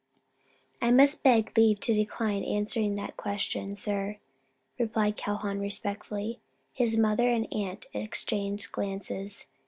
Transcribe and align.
"I 0.81 0.89
must 0.89 1.21
beg 1.21 1.55
leave 1.55 1.79
to 1.81 1.93
decline 1.93 2.43
answering 2.43 2.95
that 2.95 3.17
question, 3.17 3.75
sir," 3.75 4.17
replied 4.79 5.15
Calhoun 5.15 5.59
respectfully. 5.59 6.39
His 6.73 6.97
mother 6.97 7.29
and 7.29 7.47
aunt 7.53 7.85
exchanged 7.93 8.71
glances. 8.71 9.45